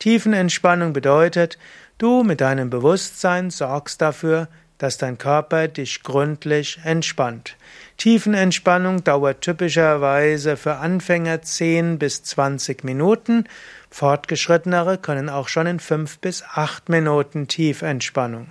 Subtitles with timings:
[0.00, 1.58] Tiefenentspannung bedeutet,
[1.98, 4.48] du mit deinem Bewusstsein sorgst dafür,
[4.80, 7.56] dass dein Körper dich gründlich entspannt.
[7.98, 13.44] Tiefenentspannung dauert typischerweise für Anfänger 10 bis 20 Minuten.
[13.90, 18.48] Fortgeschrittenere können auch schon in 5 bis 8 Minuten Tiefentspannung.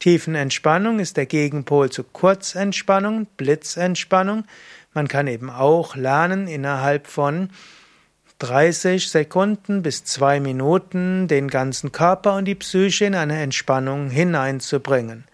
[0.00, 4.44] Tiefenentspannung ist der Gegenpol zu Kurzentspannung, Blitzentspannung.
[4.94, 7.50] Man kann eben auch lernen, innerhalb von
[8.40, 15.24] 30 Sekunden bis 2 Minuten den ganzen Körper und die Psyche in eine Entspannung hineinzubringen.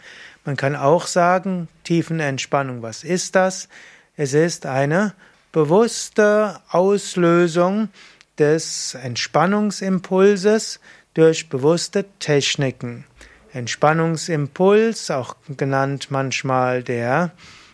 [0.44, 3.68] Man kann auch sagen, Tiefenentspannung, was ist das?
[4.16, 5.14] Es ist eine
[5.52, 7.88] bewusste Auslösung
[8.38, 10.80] des Entspannungsimpulses
[11.14, 13.04] durch bewusste Techniken.
[13.52, 17.30] Entspannungsimpuls, auch genannt manchmal der,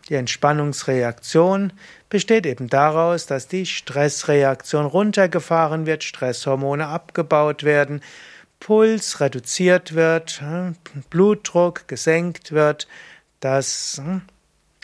[0.09, 1.73] die Entspannungsreaktion,
[2.11, 8.03] besteht eben daraus, dass die Stressreaktion runtergefahren wird, Stresshormone abgebaut werden,
[8.61, 10.77] Puls reduziert wird, hm,
[11.09, 12.87] Blutdruck gesenkt wird,
[13.41, 14.23] dass hm,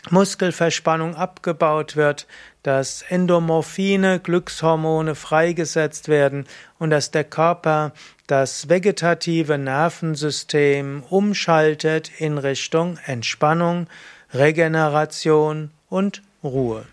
[0.09, 2.27] Muskelverspannung abgebaut wird,
[2.63, 6.45] dass Endomorphine, Glückshormone freigesetzt werden
[6.79, 7.93] und dass der Körper
[8.25, 13.87] das vegetative Nervensystem umschaltet in Richtung Entspannung,
[14.33, 16.85] Regeneration und Ruhe.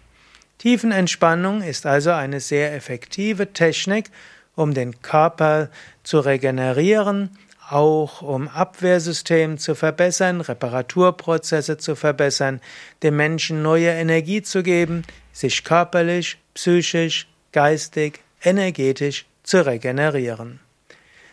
[0.59, 4.11] Tiefenentspannung ist also eine sehr effektive Technik,
[4.57, 5.69] um den Körper
[6.03, 7.31] zu regenerieren,
[7.69, 12.61] auch um Abwehrsystem zu verbessern, Reparaturprozesse zu verbessern,
[13.03, 20.61] dem Menschen neue Energie zu geben, sich körperlich, psychisch, geistig, energetisch zu regenerieren.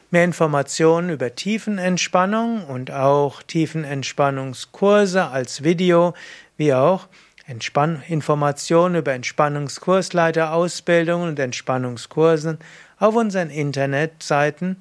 [0.09, 6.13] Mehr Informationen über Tiefenentspannung und auch Tiefenentspannungskurse als Video,
[6.57, 7.07] wie auch
[7.51, 12.59] Entspann Informationen über Entspannungskursleiterausbildungen und Entspannungskursen
[12.97, 14.77] auf unseren Internetseiten